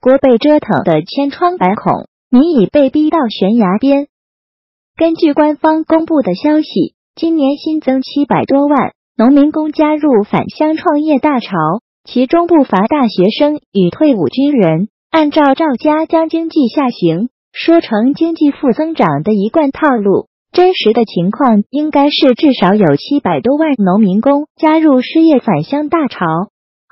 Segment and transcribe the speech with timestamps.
[0.00, 4.06] 国被折腾得千疮百孔，民已被逼到悬崖边。
[4.96, 11.50] 根据官方公布的消息，今年新增七百多万农民工加入返乡创业大潮，
[12.04, 14.88] 其中不乏大学生与退伍军人。
[15.10, 26.24] 按照赵家将经济下行说成经济负增长的一贯套路，真实的情况应该是至少有七百多万农民工加入失业返乡大潮。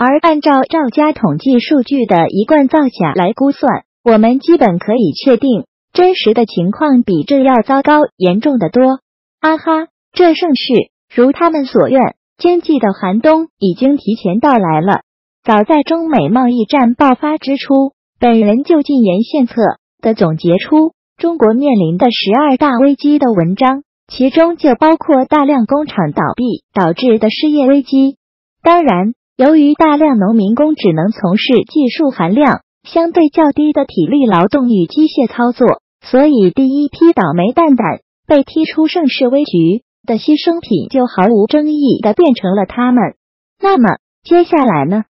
[0.00, 9.00] 而按照赵家统计数据的一贯造假来估算，我们基本可以确定，真实的情况比这要糟糕严重的多。
[9.40, 10.72] 啊哈，这盛世
[11.12, 15.00] 如他们所愿，经济的寒冬已经提前到来了。
[15.42, 19.54] 早在中美贸易战爆发之初，本人就进言献策
[20.00, 28.16] 的总结出中国面临的十二大危机的文章，其中就包括大量工厂倒闭导致的失业危机。
[28.62, 29.14] 当然。
[29.38, 43.14] 由于大量农民工只能从事技术含量相对较低的体力劳动与机械操作，所以第一批倒霉蛋蛋被踢出盛世危局的牺牲品就毫无争议的变成了他们。
[43.62, 45.04] 那么接下来呢？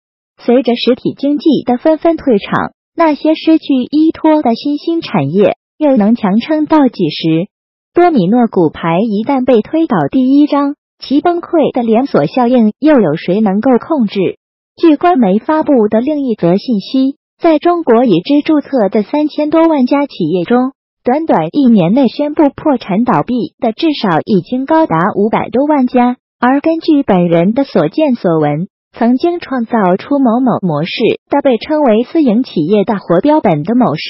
[0.43, 7.47] 随着实体经济的纷纷退场，那些失去依托的新兴产业又能强撑到几时？
[7.95, 10.75] 多米诺骨牌一旦被推倒，第一章。
[10.99, 14.39] 其崩溃的连锁效应又有谁能够控制？
[14.77, 20.73] 据官媒发布的另一则信息，在中国已知注册的三千多万家企业中，
[21.05, 26.17] 短短一年内宣布破产倒闭的至少已经高达五百多万家。
[26.39, 30.91] 而根据本人的所见所闻，曾经创造出某某模式
[31.31, 34.03] 的被称为私营企业大活标本的某市，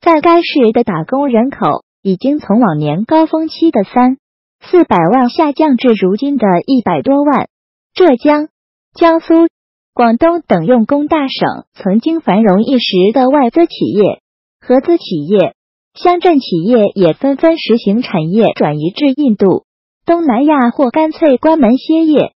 [0.00, 4.18] 在该市的打工人口已经从往年高峰期的三。
[4.70, 7.48] 四百万下降至如今的一百多万。
[7.94, 8.48] 浙江、
[8.94, 9.48] 江苏、
[9.92, 14.20] 广东等用工大省曾经繁荣一时的外资企业、
[14.60, 15.54] 合资企业、
[15.94, 19.64] 乡镇企业也纷纷实行产业转移至印度、
[20.06, 22.32] 东南亚或干脆关门歇业。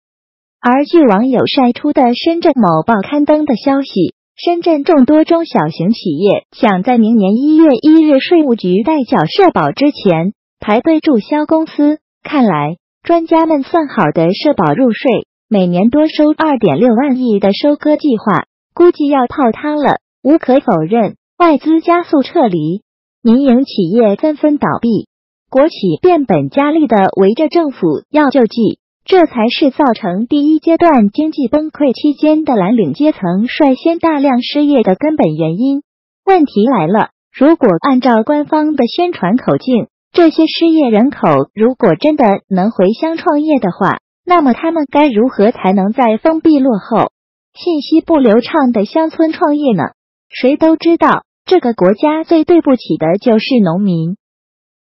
[0.60, 12.00] 而据网友晒出的深圳某报刊登的消息，深圳众多中小型企业想在明年一月一日税务局代缴社保之前排队注销公司。
[12.26, 20.00] 看来，专家们算好的社保入税，每年多收二点六万亿的收割计划，估计要泡汤了。
[20.24, 22.82] 无可否认，外资加速撤离，
[23.22, 25.08] 民营企业纷纷倒闭，
[25.52, 35.84] 国企变本加厉的围着政府要救济，这才是造成第一阶段经济崩溃期间的蓝领阶层率先大量失业的根本原因。
[36.26, 47.12] 问题来了，如果按照官方的宣传口径，这些失业人口如果真的能回乡创业的话，那么他们该如何才能在封闭、落后、
[47.54, 49.84] 信息不流畅的乡村创业呢？
[50.30, 54.16] 谁都知道，这个国家最对不起的就是农民。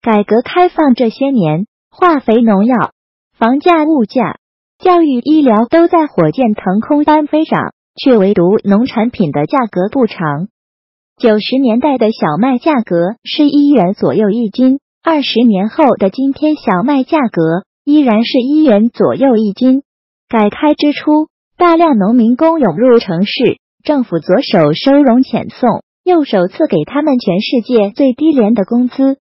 [0.02, 2.92] 改革开放这些年，化肥、农药、
[3.38, 4.36] 房价、物价、
[4.78, 10.48] 教育、医疗都在火箭腾空般飞涨，却唯独农产品的价格不长。
[11.16, 14.78] 九十年代的小麦价格是一元左右一斤。
[15.04, 19.82] 二十年后的今天，小麦价格依然是一元左右一斤。
[20.28, 21.26] 改开之初，
[21.58, 29.16] 大量农民工涌入城市，政府左手收容遣送，右手赐给他们全世界最低廉的工资。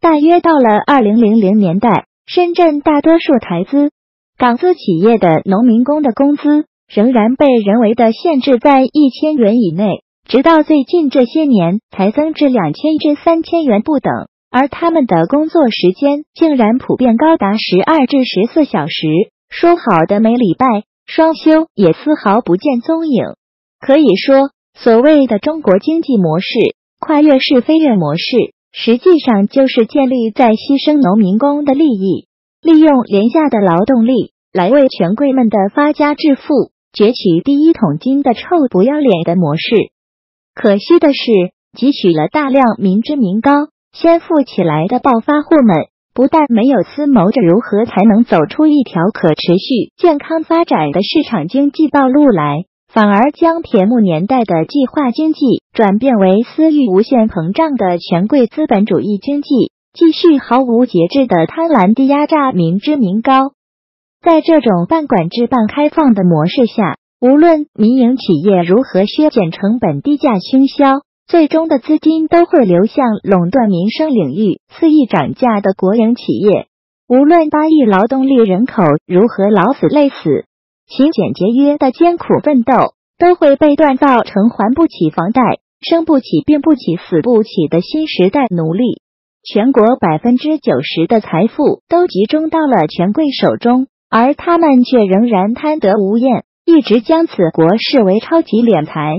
[0.00, 3.90] 大约到了二零零零年代，深圳大多数台资、
[4.38, 14.10] 港资企业的农民工的工资仍然被人为的限制在一千元以内，直到最近这些年才增至两千至三千元不等。
[14.56, 19.06] 而他们的工作时间竟然普遍高达十二至十四小时，
[19.50, 23.22] 说好的每礼拜双休也丝毫不见踪影。
[23.78, 26.46] 可以说，所谓的中国经济模式——
[26.98, 32.26] 跨越式飞跃模式，实际上就是建立在牺牲农民工的利益，
[32.62, 38.40] 利用廉价的劳动力来为权贵们的发家致富、攫取第一桶金的臭
[38.70, 39.66] 不要脸的模式。
[40.54, 41.20] 可惜的是，
[41.76, 43.52] 汲取了大量民脂民膏。
[43.98, 45.74] 先富起来的暴发户们，
[46.12, 63.52] 不但没有思谋着如何才能走出一条可持续、健康发展的市场经济道路来，反而将铁幕年代的计划经济转变为私欲无限膨胀的权贵资本主义经济，继续毫无节制的贪婪地压榨民脂民膏。
[64.22, 71.00] 在这种半管制、半开放的模式下，无论民营企业如何削减成本、低价倾销。
[71.28, 76.68] 最终的资金都会流向垄断民生领域、肆意涨价的国营企业。
[77.08, 80.14] 无论八亿劳动力人口如何老死累死，
[80.86, 85.42] 勤俭节约的艰苦奋斗都会被锻造成还不起房贷、
[85.80, 89.00] 生不起、病不起、死不起的新时代奴隶。
[89.42, 99.14] 全国百分之九十的财富都集中到了权贵手中，而他们却仍然贪得无厌，一直将此国视为超级敛财、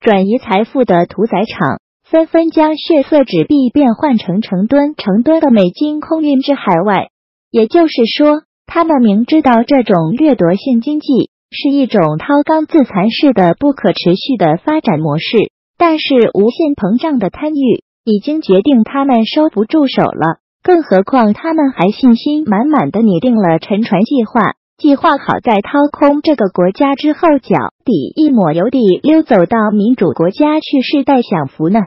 [0.00, 7.08] 转移财富的屠宰场，纷纷将血色纸币变换成成吨成吨的美金空运至海外。
[7.50, 15.36] 也就是说，他们明知道这种掠夺性经济是一种掏缸自残式的不可持续的发展模式，
[15.76, 17.84] 但是无限膨胀的贪欲。
[18.02, 27.54] 已经决定他们收不住手了，更何况他们还信心满满的拟定了沉船计划，计划好在掏空这个国家之后，脚
[27.84, 31.80] 底一抹油地溜走到民主国家去世代享福呢。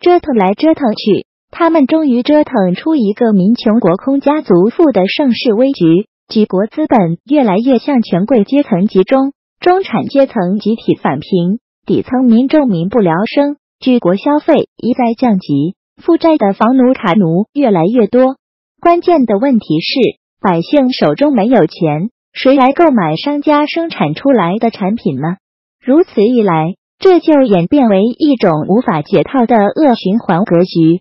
[0.00, 13.56] 折腾来折腾去，他们终于折腾出一个民穷国空、家族富的盛世危局，举国资本越来越向权贵阶层集中，中产阶层集体返贫，底层民众民不聊生。
[13.80, 18.36] 举国消费一再降级，负债的房奴卡奴越来越多。
[18.80, 25.38] 关键的问题是，百姓手中没有钱，谁来购买商家生产出来的产品呢？
[25.82, 31.00] 如此一来，这就演变为一种无法解套的恶循环格局。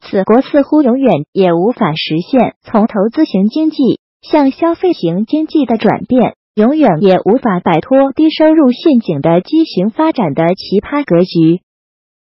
[0.00, 11.62] 此国似乎永远也无法实现从投资型经济向消费型经济的转变，永远也无法摆脱低收入陷阱的畸形发展的奇葩格局。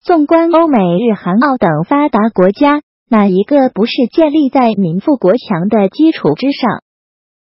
[0.04, 6.82] 纵观欧美日韩澳等发达国家，哪一个不是建立在民富国强的基础之上？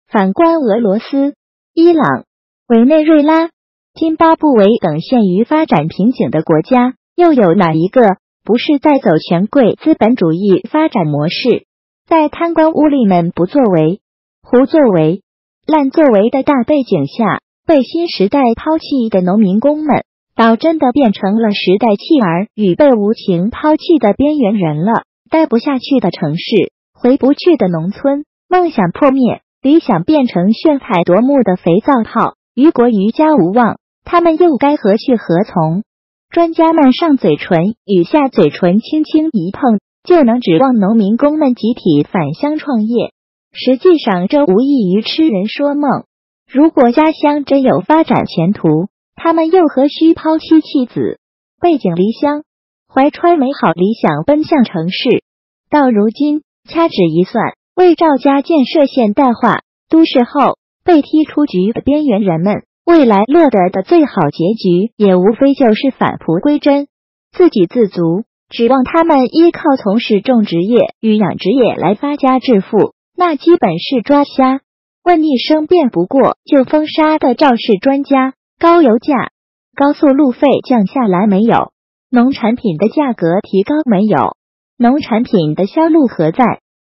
[0.07, 1.35] 反观俄罗斯、
[1.75, 2.23] 伊朗、
[2.67, 3.51] 委内瑞拉、
[3.93, 11.67] 津巴布韦等陷于发展瓶颈的国家，又有哪一个不是在走权贵资本主义发展模式？
[12.07, 14.01] 在贪官污吏们不作为、
[14.41, 15.21] 胡作为、
[15.67, 20.03] 滥作为的大背景下，被新时代抛弃的农民工们。
[20.35, 25.03] 倒真的变成了时代弃儿与被无情抛弃的边缘人了。
[25.29, 35.83] 待不下去的城市，回不去的农村，梦想破灭，理想变成炫彩夺目的肥皂泡，于国于家无望，他们又该何去何从？
[36.29, 43.13] 专家们上嘴唇与下嘴唇轻轻一碰，就能指望农民工们集体返乡创业。
[43.51, 46.05] 实际上，这无异于痴人说梦。
[46.51, 51.19] 如果家乡真有发展前途，他们又何须抛妻弃子、
[51.59, 52.43] 背井离乡，
[52.91, 55.21] 怀揣美好理想奔向城市？
[55.69, 59.59] 到如今，掐指一算，为赵家建设现代化
[59.89, 66.87] 都市后被踢出局的边缘人们，未来落得的最好结局，也无非就是返璞归真，
[67.31, 68.23] 自给自足。
[68.49, 74.61] 指望他们依靠从事种植业与养殖业来发家致富，那基本是抓瞎。
[75.03, 78.33] 问一声辩不过就封杀的赵氏专家。
[78.59, 79.29] 高油价、
[79.75, 81.71] 高速路费降下来没有？
[82.11, 84.35] 农产品的价格提高没有？
[84.79, 86.43] 农产品的销路何在？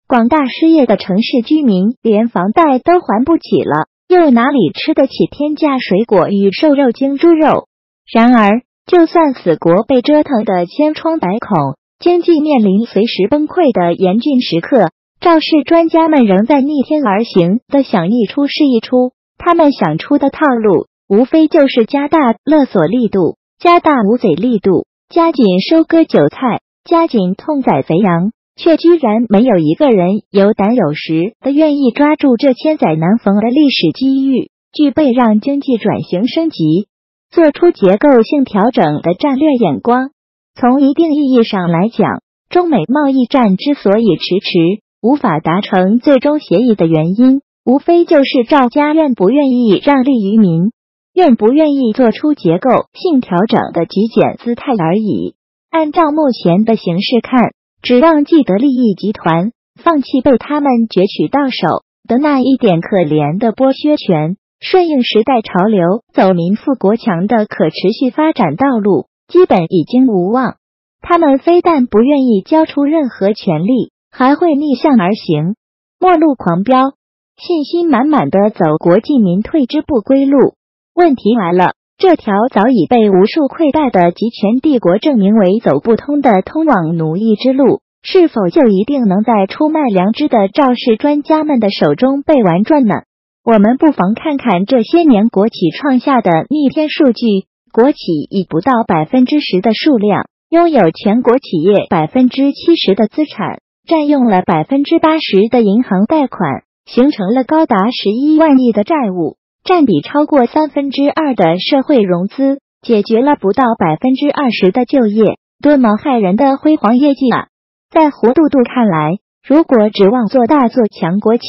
[0.08, 7.68] 广大失业的城市居民连房贷都还不起了，又哪里吃得起天价水果与瘦肉精猪肉？
[8.10, 20.86] 然而，就算死国被折腾的千疮百孔，经济面临随时崩溃的严峻时刻，赵氏专家们仍在逆天而行的想一出是一出，他们想出的套路。
[21.06, 36.86] 无非就是加大勒索力度，加大捂嘴力度，加紧收割韭菜，加紧痛宰肥羊，却居然没有一个人有胆有识的愿意抓住这千载难逢的历史机遇，具备让经济转型升级、
[37.30, 40.12] 做出结构性调整的战略眼光。
[40.58, 50.72] 从一定意义上来讲，中美贸易战之所以迟迟无法达成最终协议的原因，无非就是赵家愿不愿意让利于民。
[51.14, 55.34] 愿不愿意做出结构性调整的极简姿态而已。
[55.70, 57.52] 按照目前的形势看，
[57.82, 59.52] 指望既得利益集团
[59.82, 70.56] 放弃被他们攫取到手的那一点可怜的剥削权，顺应时代潮流，走民富国强的可持续发展道路，基本已经无望。
[71.00, 75.56] 他们非但不愿意交出任何权利，还会逆向而行，
[75.98, 76.92] 末路狂飙，
[77.36, 80.54] 信心满满的走国进民退之不归路。
[80.94, 92.94] 问题来了，这条早已被无数溃败的集权帝国证明为走不通的通往奴役之路，是否就一定能在出卖良知的赵氏专家们的手中被玩转呢？
[93.42, 109.38] 我们不妨看看这些年国企创下的逆天数据：国企以不到百分之十的数量，拥有全国企业百分之七十的资产，占用了百分之八十的银行贷款，形成了高达十一万亿的债务。
[109.64, 117.46] 占比超过三分之二的社会融资，解决了不到百分之二十的就业，多么骇人的辉煌业绩啊！
[117.88, 121.46] 在胡杜杜看来，如果指望做大做强国企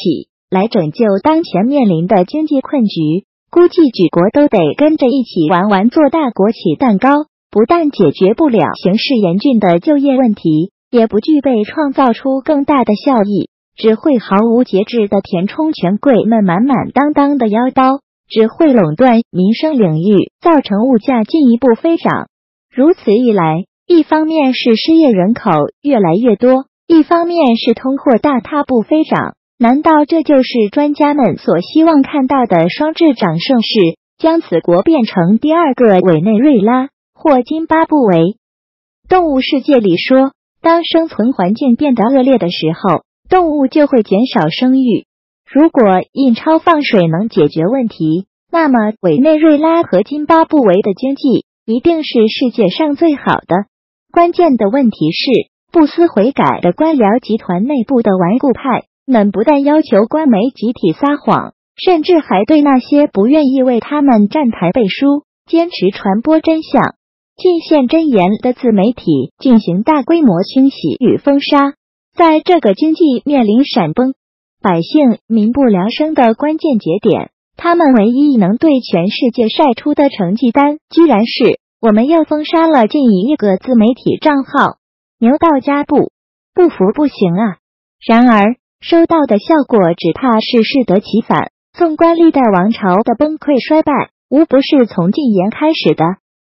[0.48, 7.10] 来拯救当前面临的经济困局，估计举国都得跟着一起玩完做大国企蛋糕，
[7.50, 18.03] 不但解决不了形势严峻的就业问题，也不具备创造出更大的效益，只会毫无节制的填充权贵们满满当当的腰包。
[18.28, 22.28] 只会垄断民生领域，造成物价进一步飞涨。
[22.74, 25.50] 如此一来，一方面是失业人口
[25.82, 29.34] 越来越多，一方面是通货大踏步飞涨。
[29.56, 33.68] 难道这就是专家们所希望看到的双滞涨盛世，
[34.18, 38.36] 将此国变成第二个委内瑞拉或津巴布韦？
[39.08, 45.06] 动物世界里说，当生存环境变得恶劣的时候，动物就会减少生育。
[45.54, 53.54] 如果印钞放水能解决问题，那么委内瑞拉和津巴布韦的经济一定是世界上最好的。
[54.12, 66.96] 关键的问题是，不思悔改的官僚集团内部的顽固派们不但要求官媒集体撒谎，甚至还对那些不愿意为他们站台背书、坚持传播真相、
[67.36, 71.74] 尽现真言的自媒体进行大规模清洗与封杀。
[72.16, 74.14] 在这个经济面临闪崩。
[74.64, 84.78] 百姓民不聊生的关键节点，他们唯一能对全世界晒出的成绩单，居然是我们又封杀了近一亿个自媒体账号，
[85.20, 86.12] 牛到家不
[86.54, 87.58] 不服不行啊！
[88.08, 91.50] 然而收到的效果，只怕是适得其反。
[91.74, 93.92] 纵观历代王朝的崩溃衰败，
[94.30, 96.04] 无不是从禁言开始的。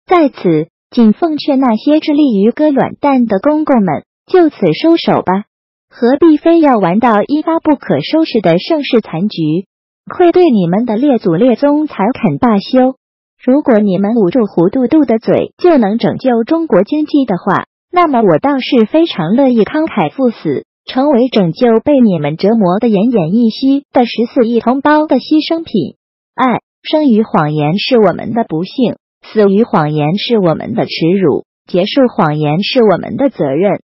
[0.08, 5.46] 在此，仅奉劝那些致力于割卵蛋的公公们，就此收手吧。
[5.90, 9.66] 何必非要玩到一发不可收拾的盛世残局？
[10.08, 12.96] 愧对你们的列祖列宗才肯罢休！
[13.44, 25.98] 如果你们捂住胡杜杜的嘴就能拯救中国经济的话，那么我倒是非常乐意慷慨赴死，成为拯救被你们折磨的奄奄一息的十四亿同胞的牺牲品。
[26.36, 33.82] 爱生于谎言是我们的不幸，死于谎言是我们的耻辱，结束谎言是我们的责任。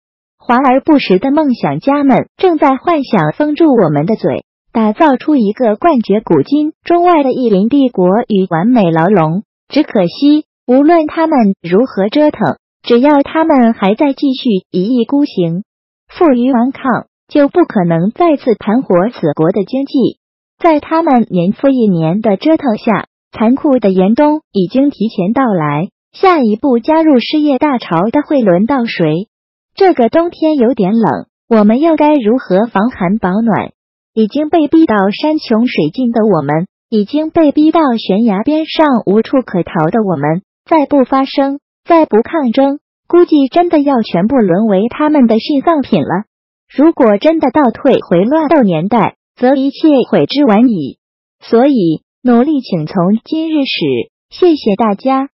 [0.44, 9.44] 华而不实的梦想家们正在幻想封住我们的嘴，打造出一个冠绝古今中外的意林帝国与完美牢笼。
[9.68, 15.62] 只可惜，无论他们如何折腾，只要他们还在继续一意孤行、
[16.08, 20.18] 负隅顽抗，就不可能再次盘活此国的经济。
[20.58, 25.88] 在他们年复一年的折腾下，残酷的严冬已经提前到来。
[26.12, 29.28] 下一步加入失业大潮的会轮到谁？
[29.74, 33.72] 这个冬天有点冷，我们又该如何防寒保暖？
[34.14, 46.24] 已经被逼到山穷水尽的我们，已经被逼到悬崖边上无处可逃的我们，再不发声，再不抗争，估计真的要全部沦为他们的殉葬品了。
[46.68, 50.98] 如果真的倒退回乱斗年代，则一切悔之晚矣。
[51.40, 54.12] 所以，努力请从今日始。
[54.28, 55.30] 谢谢大家。